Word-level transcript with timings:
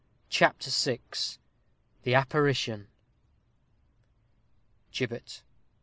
CHAPTER 0.31 0.71
VI 0.71 0.99
THE 2.01 2.15
APPARITION 2.15 2.87
_Gibbet. 4.91 5.41